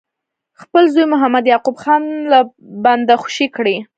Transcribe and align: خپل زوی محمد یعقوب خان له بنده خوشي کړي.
خپل 0.61 0.83
زوی 0.93 1.05
محمد 1.13 1.43
یعقوب 1.47 1.75
خان 1.83 2.03
له 2.31 2.39
بنده 2.85 3.15
خوشي 3.21 3.47
کړي. 3.55 3.77